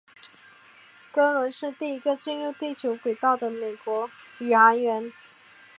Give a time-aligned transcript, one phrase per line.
[1.11, 5.13] 格伦是第一个进入地球轨道的美国宇航员。